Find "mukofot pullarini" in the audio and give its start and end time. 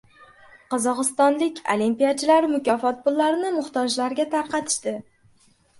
2.55-3.55